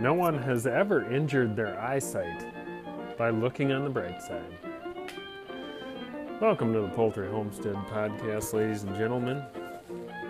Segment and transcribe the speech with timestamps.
[0.00, 2.46] no one has ever injured their eyesight
[3.16, 4.56] by looking on the bright side.
[6.40, 9.42] Welcome to the Poultry Homestead Podcast, ladies and gentlemen.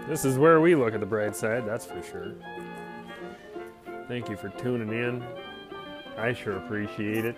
[0.09, 2.33] This is where we look at the bright side, that's for sure.
[4.09, 5.23] Thank you for tuning in.
[6.17, 7.37] I sure appreciate it.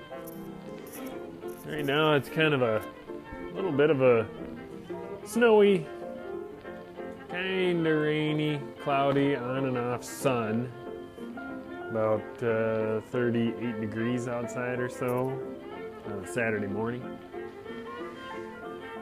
[1.67, 2.81] Right now, it's kind of a
[3.57, 4.25] little bit of a
[5.25, 5.85] snowy,
[7.29, 10.71] kind of rainy, cloudy, on and off sun.
[11.91, 15.37] About uh, 38 degrees outside or so
[16.07, 17.03] on a Saturday morning.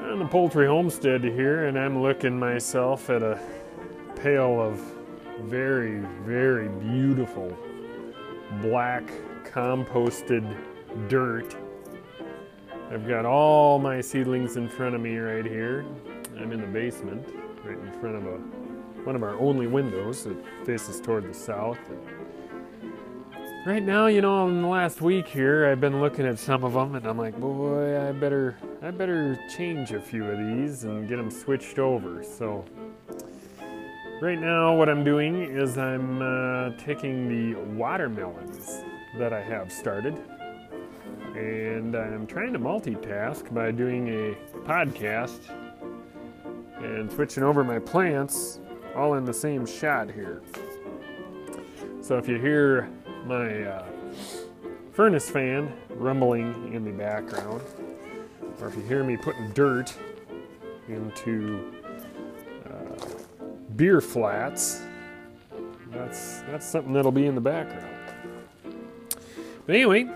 [0.00, 3.38] On the poultry homestead here, and I'm looking myself at a
[4.16, 4.82] pail of
[5.42, 7.54] very, very beautiful
[8.62, 9.12] black
[9.44, 10.56] composted
[11.08, 11.54] dirt.
[12.90, 15.84] I've got all my seedlings in front of me right here.
[16.38, 17.26] I'm in the basement,
[17.64, 18.38] right in front of a
[19.04, 21.78] one of our only windows that faces toward the south.
[23.66, 26.74] Right now, you know, in the last week here, I've been looking at some of
[26.74, 31.08] them, and I'm like, boy, I better, I better change a few of these and
[31.08, 32.22] get them switched over.
[32.22, 32.64] So,
[34.22, 38.84] right now, what I'm doing is I'm uh, taking the watermelons
[39.18, 40.18] that I have started,
[41.34, 44.34] and I'm trying to multitask by doing a
[44.68, 45.40] podcast
[46.78, 48.60] and switching over my plants
[48.94, 50.42] all in the same shot here.
[52.00, 52.88] So if you hear
[53.26, 53.84] my uh,
[54.92, 57.62] furnace fan rumbling in the background,
[58.60, 59.96] or if you hear me putting dirt
[60.88, 61.72] into
[62.66, 63.06] uh,
[63.76, 64.82] beer flats,
[65.90, 67.94] that's that's something that'll be in the background.
[69.66, 70.08] But anyway,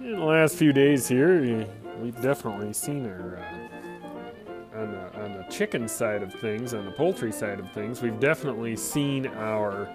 [0.00, 1.66] in the last few days here,
[2.00, 6.90] we've definitely seen our uh, on the on the chicken side of things, on the
[6.92, 9.88] poultry side of things, we've definitely seen our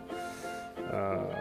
[0.91, 1.35] uh,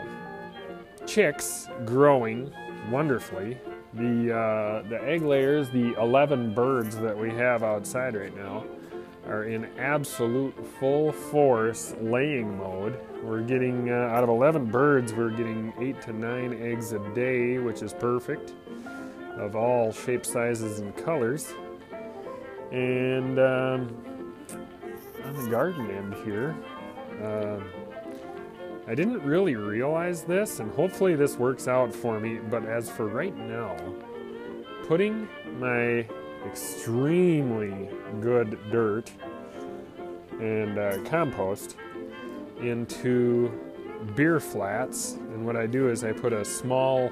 [1.15, 2.53] chicks growing
[2.91, 3.57] wonderfully.
[3.93, 8.65] The uh, the egg layers, the 11 birds that we have outside right now,
[9.29, 12.99] are in absolute full force laying mode.
[13.23, 17.59] We're getting uh, out of 11 birds, we're getting eight to nine eggs a day,
[17.59, 18.53] which is perfect,
[19.37, 21.55] of all shapes, sizes, and colors.
[22.73, 24.35] And um,
[25.25, 26.57] on the garden end here.
[27.23, 27.61] Uh,
[28.87, 33.07] I didn't really realize this, and hopefully this works out for me, but as for
[33.07, 33.75] right now,
[34.87, 35.27] putting
[35.59, 36.07] my
[36.47, 37.89] extremely
[38.21, 39.11] good dirt
[40.39, 41.77] and uh, compost
[42.61, 43.51] into
[44.15, 47.11] beer flats, and what I do is I put a small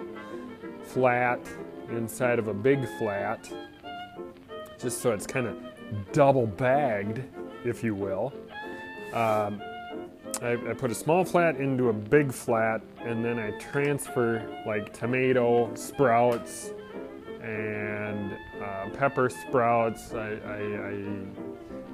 [0.82, 1.40] flat
[1.88, 3.50] inside of a big flat,
[4.78, 5.56] just so it's kind of
[6.12, 7.22] double bagged,
[7.64, 8.34] if you will.
[9.14, 9.62] Um,
[10.42, 14.92] I, I, put a small flat into a big flat and then I transfer like
[14.92, 16.72] tomato sprouts
[17.41, 20.12] and uh, pepper sprouts.
[20.14, 20.58] I, I,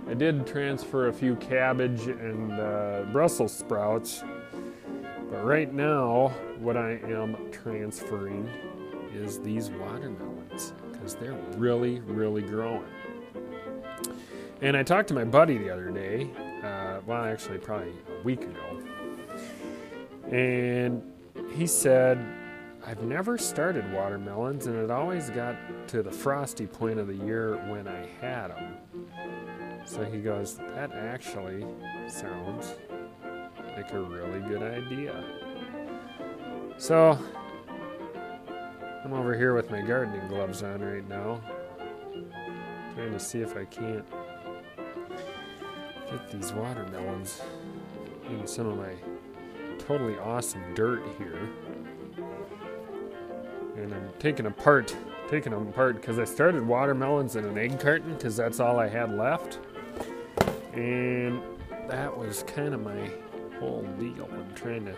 [0.09, 4.23] I, I, did transfer a few cabbage and uh, Brussels sprouts,
[5.31, 8.49] but right now what I am transferring
[9.15, 12.85] is these watermelons because they're really, really growing.
[14.63, 16.31] And I talked to my buddy the other day
[16.63, 18.83] uh, well, actually, probably a week ago.
[20.31, 21.03] And
[21.55, 22.19] he said,
[22.87, 25.57] I've never started watermelons, and it always got
[25.89, 28.77] to the frosty point of the year when I had them.
[29.85, 31.67] So he goes, That actually
[32.09, 32.75] sounds
[33.77, 35.25] like a really good idea.
[36.77, 37.19] So
[39.05, 41.41] I'm over here with my gardening gloves on right now,
[42.95, 44.05] trying to see if I can't
[46.11, 47.43] get these watermelons
[48.29, 48.93] in some of my
[49.79, 51.49] totally awesome dirt here.
[53.77, 54.95] And I'm taking apart,
[55.29, 58.89] taking them apart because I started watermelons in an egg carton because that's all I
[58.89, 59.59] had left.
[60.73, 61.41] And
[61.89, 63.11] that was kind of my
[63.59, 64.29] whole deal.
[64.33, 64.95] I'm trying to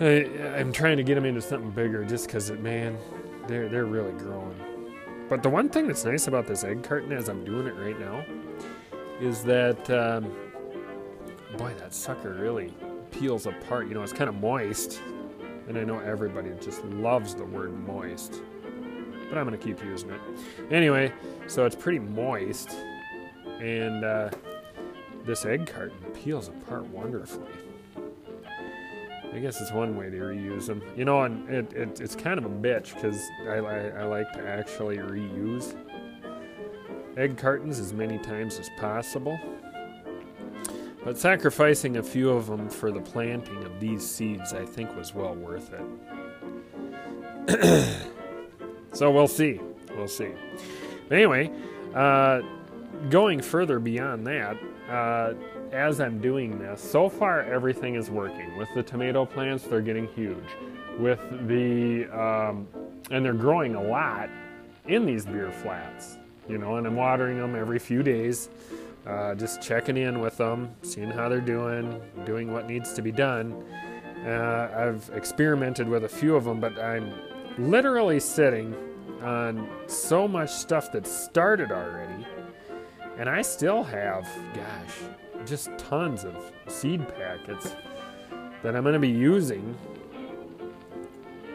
[0.00, 2.98] I, am trying to get them into something bigger just because, man,
[3.46, 4.56] they're, they're really growing.
[5.28, 7.98] But the one thing that's nice about this egg carton as I'm doing it right
[7.98, 8.24] now
[9.20, 10.24] is that, um,
[11.56, 12.72] boy, that sucker really
[13.10, 13.88] peels apart.
[13.88, 15.00] You know, it's kind of moist,
[15.68, 18.42] and I know everybody just loves the word moist,
[19.28, 20.20] but I'm to keep using it.
[20.70, 21.12] Anyway,
[21.46, 22.70] so it's pretty moist,
[23.60, 24.30] and uh,
[25.24, 27.52] this egg carton peels apart wonderfully.
[29.34, 30.82] I guess it's one way to reuse them.
[30.94, 33.18] You know, and it, it it's kind of a bitch because
[33.48, 35.74] I, I, I like to actually reuse
[37.16, 39.38] egg cartons as many times as possible.
[41.04, 45.14] But sacrificing a few of them for the planting of these seeds, I think, was
[45.14, 45.82] well worth it.
[48.92, 49.60] so we'll see.
[49.96, 50.30] We'll see.
[51.10, 51.50] Anyway,
[51.94, 52.42] uh,
[53.10, 54.56] going further beyond that,
[54.88, 55.34] uh,
[55.72, 58.56] as I'm doing this, so far everything is working.
[58.56, 60.44] With the tomato plants, they're getting huge.
[60.98, 62.68] With the, um,
[63.10, 64.30] and they're growing a lot
[64.86, 66.18] in these beer flats,
[66.48, 68.48] you know, and I'm watering them every few days,
[69.06, 73.12] uh, just checking in with them, seeing how they're doing, doing what needs to be
[73.12, 73.64] done.
[74.24, 77.12] Uh, I've experimented with a few of them, but I'm
[77.58, 78.74] literally sitting
[79.22, 82.26] on so much stuff that started already,
[83.18, 87.74] and I still have, gosh, just tons of seed packets
[88.62, 89.76] that I'm going to be using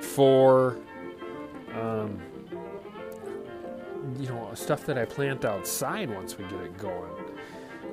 [0.02, 0.78] for,
[1.74, 2.20] um,
[4.20, 7.12] you know, stuff that I plant outside once we get it going.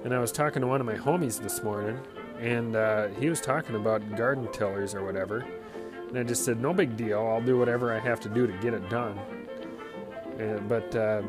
[0.05, 1.99] And I was talking to one of my homies this morning,
[2.39, 5.47] and uh, he was talking about garden tillers or whatever.
[6.09, 7.19] And I just said, no big deal.
[7.19, 9.19] I'll do whatever I have to do to get it done.
[10.69, 11.23] But uh,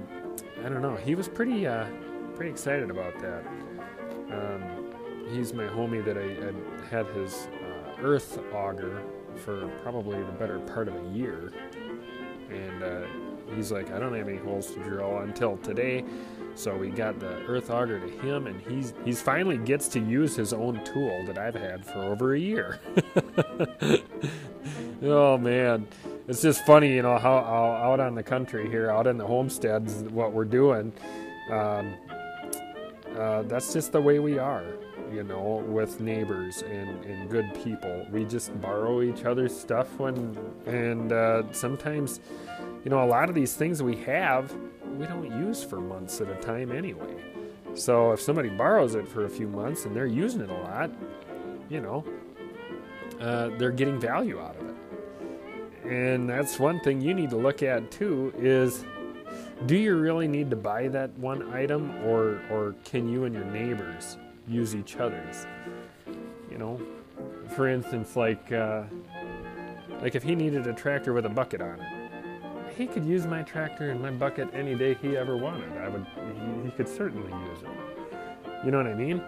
[0.64, 0.96] I don't know.
[0.96, 1.88] He was pretty, uh,
[2.36, 3.46] pretty excited about that.
[4.32, 4.94] Um,
[5.32, 9.02] he's my homie that I, I had his uh, earth auger
[9.38, 11.52] for probably the better part of a year.
[12.50, 13.06] And uh,
[13.56, 16.04] he's like, I don't have any holes to drill until today.
[16.56, 20.36] So we got the earth auger to him, and he's he's finally gets to use
[20.36, 22.80] his own tool that I've had for over a year.
[25.04, 25.86] oh man,
[26.28, 29.28] it's just funny, you know, how, how, out on the country here, out in the
[29.28, 30.94] homesteads, what we're doing.
[31.51, 31.96] Um,
[33.18, 34.63] uh, that's just the way we are,
[35.12, 38.06] you know, with neighbors and, and good people.
[38.12, 42.20] We just borrow each other's stuff when, and uh, sometimes,
[42.84, 44.54] you know, a lot of these things we have,
[44.98, 47.16] we don't use for months at a time anyway.
[47.74, 50.92] So if somebody borrows it for a few months and they're using it a lot,
[51.70, 52.06] you know,
[53.20, 54.76] uh, they're getting value out of it.
[55.90, 58.86] And that's one thing you need to look at too is
[59.66, 63.46] do you really need to buy that one item or or can you and your
[63.46, 65.46] neighbors use each other's.
[66.52, 66.80] You know
[67.56, 68.84] for instance like uh,
[70.02, 72.06] like if he needed a tractor with a bucket on it
[72.76, 75.72] he could use my tractor and my bucket any day he ever wanted.
[75.78, 78.66] I would he, he could certainly use it.
[78.66, 79.24] You know what i mean?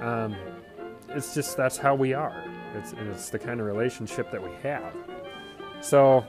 [0.00, 0.36] Um,
[1.10, 2.44] it's just that's how we are.
[2.74, 4.92] It's, it's the kind of relationship that we have.
[5.80, 6.24] So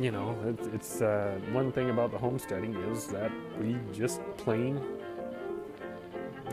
[0.00, 4.78] you know, it's, it's uh, one thing about the homesteading is that we just plain,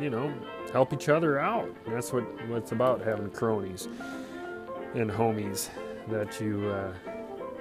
[0.03, 0.33] you know,
[0.73, 1.69] help each other out.
[1.87, 3.87] That's what what's about having cronies
[4.93, 5.69] and homies
[6.09, 6.93] that you uh,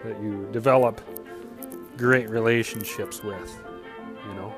[0.04, 1.00] that you develop
[1.96, 3.62] great relationships with.
[4.28, 4.54] You know,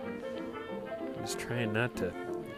[1.20, 2.12] just trying not to.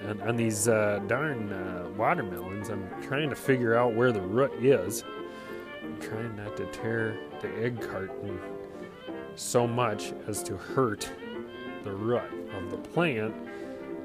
[0.08, 4.52] On, on these uh, darn uh, watermelons, I'm trying to figure out where the root
[4.62, 5.02] is.
[5.82, 8.38] I'm trying not to tear the egg carton
[9.34, 11.10] so much as to hurt
[11.82, 12.22] the root
[12.56, 13.34] of the plant,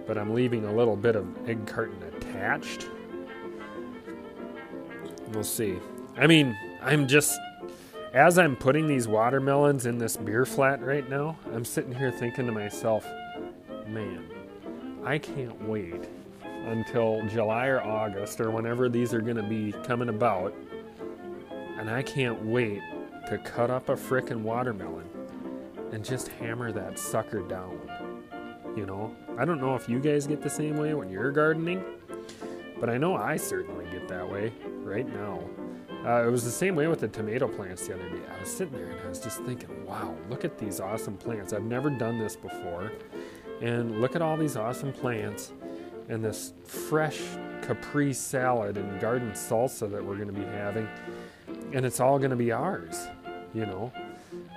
[0.07, 2.88] but I'm leaving a little bit of egg carton attached.
[5.33, 5.77] We'll see.
[6.18, 7.39] I mean, I'm just
[8.13, 12.45] as I'm putting these watermelons in this beer flat right now, I'm sitting here thinking
[12.45, 13.06] to myself,
[13.88, 14.30] man,
[15.05, 16.10] I can't wait
[16.43, 20.53] until July or August or whenever these are going to be coming about.
[21.79, 22.81] And I can't wait
[23.29, 25.10] to cut up a frickin' watermelon
[25.93, 27.79] and just hammer that sucker down.
[28.75, 31.83] You know, I don't know if you guys get the same way when you're gardening,
[32.79, 34.51] but I know I certainly get that way
[34.83, 35.39] right now.
[36.05, 38.21] Uh, it was the same way with the tomato plants the other day.
[38.35, 41.53] I was sitting there and I was just thinking, wow, look at these awesome plants.
[41.53, 42.91] I've never done this before.
[43.61, 45.53] And look at all these awesome plants
[46.09, 47.19] and this fresh
[47.61, 50.88] capri salad and garden salsa that we're going to be having.
[51.73, 53.07] And it's all going to be ours,
[53.53, 53.91] you know.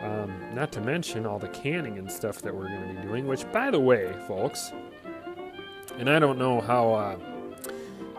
[0.04, 3.26] Um, not to mention all the canning and stuff that we're going to be doing,
[3.26, 4.70] which, by the way, folks,
[5.98, 7.16] and I don't know how uh,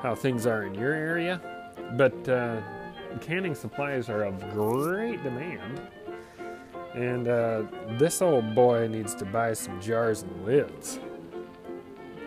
[0.01, 1.39] how things are in your area,
[1.96, 2.60] but uh,
[3.22, 5.80] canning supplies are of great demand.
[6.96, 7.63] And uh,
[8.00, 11.00] this old boy needs to buy some jars and lids.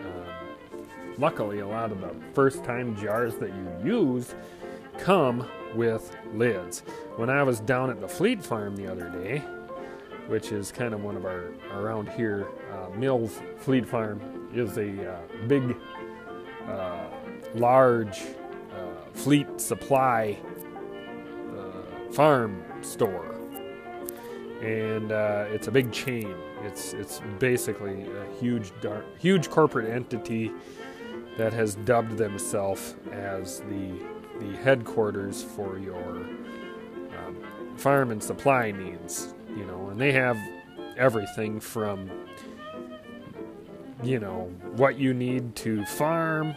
[0.05, 0.85] Um,
[1.17, 4.35] luckily, a lot of the first time jars that you use
[4.99, 6.83] come with lids.
[7.15, 9.39] When I was down at the Fleet Farm the other day,
[10.27, 15.13] which is kind of one of our around here, uh, Mills Fleet Farm is a
[15.13, 15.75] uh, big,
[16.67, 17.07] uh,
[17.55, 18.21] large
[18.71, 20.37] uh, fleet supply
[21.57, 23.35] uh, farm store,
[24.61, 26.33] and uh, it's a big chain.
[26.63, 30.51] It's it's basically a huge, dark, huge corporate entity
[31.37, 33.93] that has dubbed themselves as the
[34.39, 36.25] the headquarters for your
[37.17, 37.37] um,
[37.75, 39.33] farm and supply needs.
[39.55, 40.37] You know, and they have
[40.97, 42.09] everything from
[44.03, 46.55] you know what you need to farm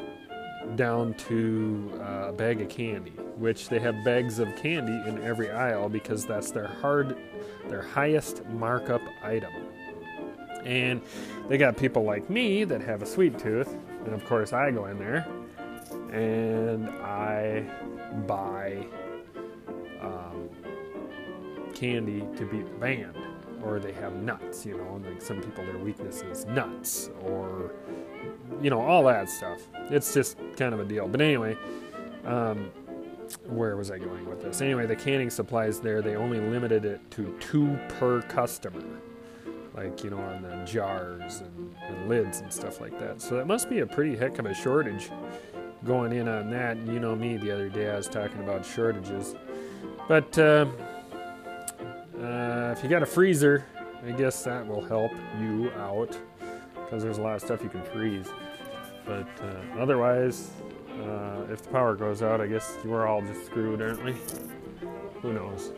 [0.76, 5.50] down to uh, a bag of candy, which they have bags of candy in every
[5.50, 7.16] aisle because that's their hard,
[7.68, 9.52] their highest markup item.
[10.64, 11.02] And
[11.48, 14.86] they got people like me that have a sweet tooth, and of course I go
[14.86, 15.26] in there
[16.10, 17.64] and I
[18.26, 18.86] buy
[20.00, 20.48] um,
[21.74, 23.16] candy to beat the band,
[23.62, 27.72] or they have nuts, you know, like some people their weakness is nuts, or
[28.60, 29.60] you know all that stuff.
[29.90, 31.08] It's just kind of a deal.
[31.08, 31.56] But anyway,
[32.24, 32.70] um,
[33.46, 34.60] where was I going with this?
[34.60, 38.82] Anyway, the canning supplies there they only limited it to two per customer
[39.74, 43.20] like you know on the jars and, and, lids and stuff like that.
[43.20, 45.10] So that must be a pretty heck of a shortage
[45.84, 46.76] going in on that.
[46.86, 49.34] You know me, the other day I was talking about shortages,
[50.08, 50.66] but uh,
[52.20, 53.64] uh, if you got a freezer,
[54.06, 56.16] I guess that will help you out
[56.74, 58.28] because there's a lot of stuff you can freeze.
[59.04, 60.50] But uh, otherwise,
[61.02, 64.14] uh, if the power goes out, I guess we're all just screwed, aren't we?
[65.22, 65.72] Who knows?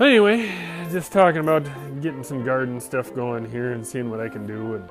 [0.00, 0.50] Anyway,
[0.90, 1.64] just talking about
[2.00, 4.88] getting some garden stuff going here and seeing what I can do, and,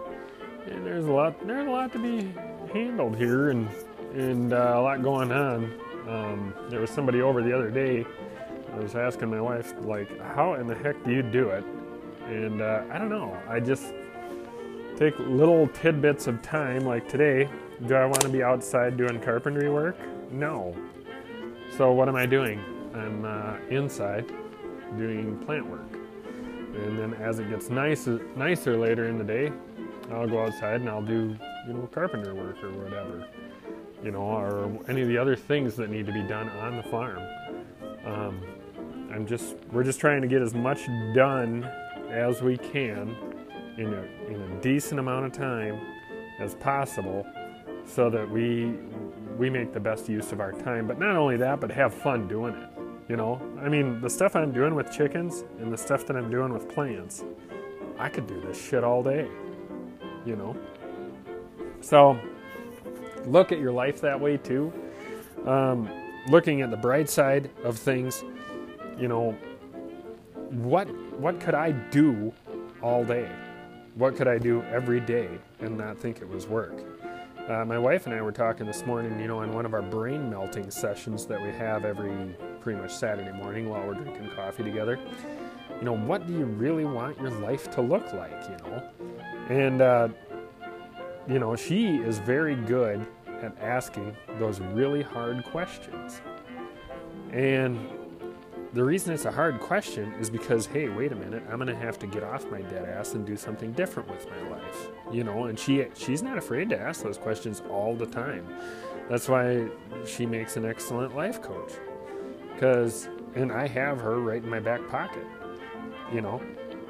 [0.67, 2.33] and there's a lot there's a lot to be
[2.73, 3.67] handled here, and
[4.13, 5.73] and uh, a lot going on.
[6.07, 8.05] Um, there was somebody over the other day.
[8.73, 11.63] I was asking my wife, like, how in the heck do you do it?
[12.27, 13.37] And uh, I don't know.
[13.47, 13.93] I just
[14.97, 17.49] take little tidbits of time, like today.
[17.87, 19.97] Do I want to be outside doing carpentry work?
[20.31, 20.75] No.
[21.77, 22.59] So what am I doing?
[22.93, 24.27] I'm uh, inside
[24.97, 25.91] doing plant work.
[26.75, 29.51] And then as it gets nicer, nicer later in the day,
[30.11, 31.35] I'll go outside and I'll do,
[31.67, 33.27] you know, carpenter work or whatever,
[34.03, 36.83] you know, or any of the other things that need to be done on the
[36.83, 37.19] farm.
[38.05, 38.41] Um,
[39.11, 41.63] I'm just, we're just trying to get as much done
[42.09, 43.15] as we can
[43.77, 45.79] in a, in a decent amount of time
[46.39, 47.25] as possible
[47.85, 48.75] so that we
[49.37, 50.87] we make the best use of our time.
[50.87, 52.73] But not only that but have fun doing it
[53.09, 56.31] you know, I mean, the stuff I'm doing with chickens and the stuff that I'm
[56.31, 57.23] doing with plants,
[57.99, 59.27] I could do this shit all day,
[60.25, 60.55] you know.
[61.81, 62.17] So,
[63.25, 64.71] look at your life that way too.
[65.45, 65.89] Um,
[66.29, 68.23] looking at the bright side of things,
[68.97, 69.37] you know,
[70.49, 70.87] what
[71.19, 72.33] what could I do
[72.81, 73.29] all day?
[73.95, 76.83] What could I do every day and not think it was work?
[77.47, 79.81] Uh, my wife and I were talking this morning, you know, in one of our
[79.81, 84.63] brain melting sessions that we have every pretty much Saturday morning while we're drinking coffee
[84.63, 84.97] together.
[85.79, 88.89] You know, what do you really want your life to look like, you know?
[89.49, 90.09] And, uh,
[91.27, 93.05] you know, she is very good
[93.41, 96.21] at asking those really hard questions.
[97.31, 97.79] And
[98.73, 101.99] the reason it's a hard question is because, hey, wait a minute, I'm gonna have
[101.99, 105.45] to get off my dead ass and do something different with my life, you know.
[105.45, 108.47] And she she's not afraid to ask those questions all the time.
[109.09, 109.67] That's why
[110.05, 111.73] she makes an excellent life coach.
[112.59, 115.25] Cause, and I have her right in my back pocket,
[116.11, 116.41] you know.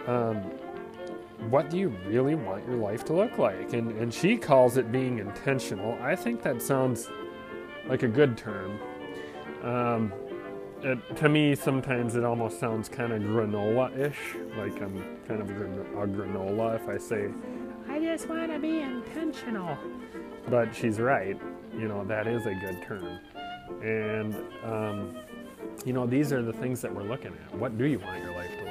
[0.07, 0.51] Um,
[1.49, 3.73] what do you really want your life to look like?
[3.73, 5.97] And and she calls it being intentional.
[6.01, 7.09] I think that sounds
[7.87, 8.79] like a good term.
[9.63, 10.13] Um,
[10.81, 15.53] it, to me, sometimes it almost sounds kind of granola-ish, like I'm kind of a
[15.53, 17.29] granola if I say,
[17.87, 19.77] I just want to be intentional.
[20.49, 21.39] But she's right.
[21.73, 23.19] You know, that is a good term.
[23.81, 25.17] And, um,
[25.85, 27.55] you know, these are the things that we're looking at.
[27.57, 28.62] What do you want your life to?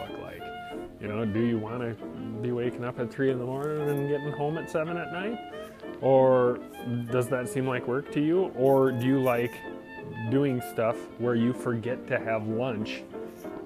[1.03, 2.07] You know, do you want to
[2.41, 5.37] be waking up at 3 in the morning and getting home at 7 at night?
[6.01, 6.61] Or
[7.11, 8.53] does that seem like work to you?
[8.57, 9.53] Or do you like
[10.31, 13.03] doing stuff where you forget to have lunch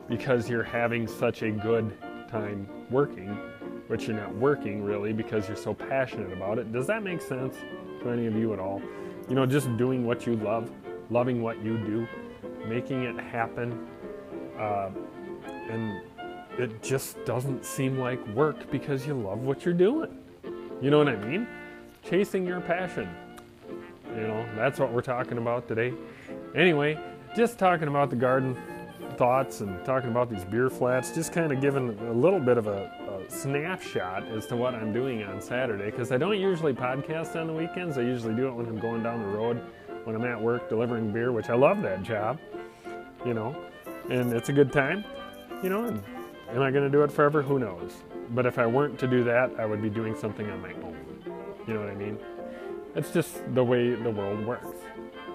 [0.08, 1.92] because you're having such a good
[2.30, 3.38] time working,
[3.86, 6.72] but you're not working really because you're so passionate about it.
[6.72, 7.56] Does that make sense
[8.02, 8.80] to any of you at all?
[9.28, 10.70] You know, just doing what you love,
[11.10, 12.08] loving what you do,
[12.66, 13.86] making it happen,
[14.58, 14.90] uh,
[15.68, 16.00] and
[16.58, 20.18] it just doesn't seem like work because you love what you're doing.
[20.80, 21.46] You know what I mean?
[22.02, 23.08] Chasing your passion.
[24.14, 25.92] You know, that's what we're talking about today.
[26.54, 26.98] Anyway,
[27.34, 28.56] just talking about the garden
[29.16, 32.66] thoughts and talking about these beer flats, just kind of giving a little bit of
[32.66, 32.90] a,
[33.26, 37.46] a snapshot as to what I'm doing on Saturday because I don't usually podcast on
[37.46, 37.98] the weekends.
[37.98, 39.60] I usually do it when I'm going down the road,
[40.04, 42.38] when I'm at work delivering beer, which I love that job,
[43.24, 43.56] you know,
[44.10, 45.04] and it's a good time,
[45.62, 45.84] you know.
[45.84, 46.02] And
[46.50, 47.42] am I going to do it forever?
[47.42, 47.92] Who knows?
[48.30, 50.96] But if I weren't to do that, I would be doing something on my own.
[51.66, 52.18] You know what I mean?
[52.96, 54.78] it's just the way the world works,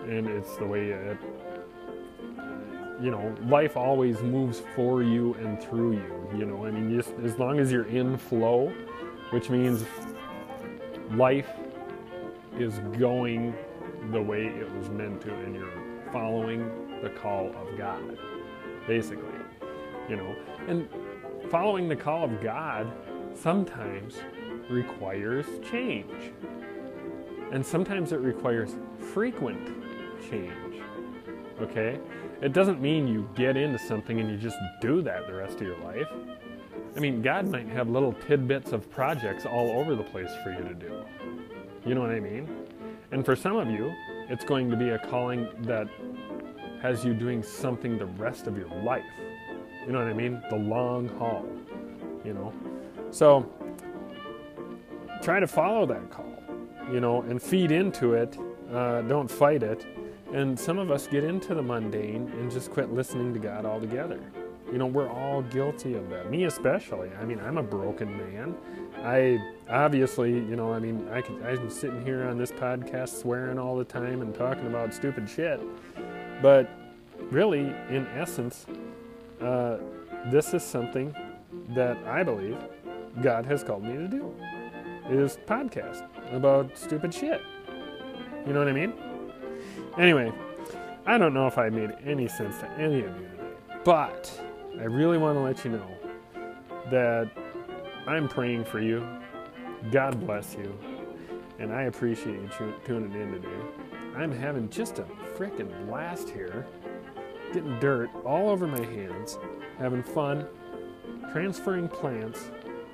[0.08, 1.18] and it's the way it.
[3.00, 6.30] You know, life always moves for you and through you.
[6.38, 8.74] You know, I mean, just as long as you're in flow,
[9.30, 9.86] which means
[11.12, 11.50] life
[12.58, 13.56] is going
[14.12, 15.72] the way it was meant to, and you're
[16.12, 18.18] following the call of God,
[18.88, 19.30] basically.
[20.10, 20.36] You know,
[20.68, 20.89] and
[21.51, 22.89] following the call of God
[23.36, 24.15] sometimes
[24.70, 26.31] requires change.
[27.51, 28.77] And sometimes it requires
[29.13, 29.67] frequent
[30.29, 30.81] change.
[31.60, 32.00] Okay?
[32.41, 35.63] It doesn't mean you get into something and you just do that the rest of
[35.63, 36.08] your life.
[36.96, 40.63] I mean, God might have little tidbits of projects all over the place for you
[40.63, 41.03] to do.
[41.86, 42.48] You know what I mean?
[43.12, 43.93] And for some of you,
[44.29, 45.89] it's going to be a calling that
[46.81, 49.03] has you doing something the rest of your life.
[49.86, 50.42] You know what I mean?
[50.50, 51.46] The long haul,
[52.24, 52.54] you know?
[53.10, 53.52] So
[55.22, 56.42] try to follow that call,
[56.92, 58.38] you know, and feed into it.
[58.72, 59.86] Uh, don't fight it.
[60.34, 64.22] And some of us get into the mundane and just quit listening to God altogether.
[64.72, 66.32] You know, we're all guilty of that.
[66.32, 67.10] Me especially.
[67.20, 68.56] I mean, I'm a broken man.
[69.04, 69.38] I
[69.70, 73.76] obviously, you know, I mean, I could, I'm sitting here on this podcast swearing all
[73.76, 75.60] the time and talking about stupid shit.
[76.42, 76.70] But
[77.30, 77.60] really,
[77.90, 78.66] in essence,
[79.42, 79.78] uh,
[80.32, 81.16] this is something
[81.70, 82.58] that I believe
[83.22, 84.36] God has called me to do.
[85.10, 87.42] Is podcast about stupid shit.
[88.46, 88.94] You know what I mean?
[89.98, 90.32] Anyway,
[91.06, 93.32] I don't know if I made any sense to any of you
[93.84, 94.32] but
[94.80, 95.88] I really want to let you know
[96.90, 97.30] that
[98.08, 99.06] I'm praying for you.
[99.92, 100.78] God bless you.
[101.60, 103.50] And I appreciate you tuning in today.
[104.16, 105.04] I'm having just a
[105.36, 106.68] freaking blast here,
[107.53, 109.38] getting dirt all over my hands,
[109.77, 110.48] having fun,
[111.31, 112.51] transferring plants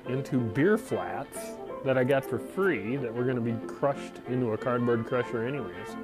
[0.08, 1.38] into beer flats
[1.86, 5.46] that I got for free that were going to be crushed into a cardboard crusher,
[5.46, 5.96] anyways.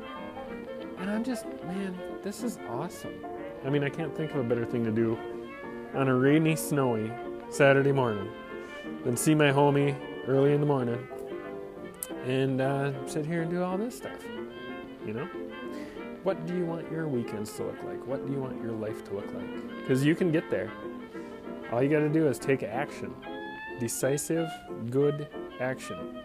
[1.00, 3.26] And I'm just, man, this is awesome.
[3.66, 5.18] I mean, I can't think of a better thing to do
[5.96, 7.12] on a rainy, snowy
[7.50, 8.30] Saturday morning
[9.04, 9.96] than see my homie
[10.28, 11.08] early in the morning
[12.26, 14.24] and uh, sit here and do all this stuff.
[15.06, 15.30] You know?
[16.24, 18.08] What do you want your weekends to look like?
[18.08, 19.78] What do you want your life to look like?
[19.80, 20.72] Because you can get there.
[21.72, 23.14] All you got to do is take action.
[23.80, 24.50] Decisive,
[24.90, 25.28] good
[25.60, 26.24] action.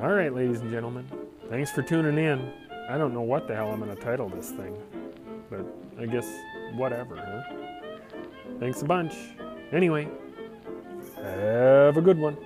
[0.00, 1.06] All right, ladies and gentlemen,
[1.48, 2.52] thanks for tuning in.
[2.88, 4.76] I don't know what the hell I'm going to title this thing,
[5.48, 5.64] but
[6.00, 6.26] I guess
[6.74, 7.54] whatever, huh?
[8.58, 9.14] Thanks a bunch.
[9.70, 10.08] Anyway,
[11.22, 12.36] have a good one.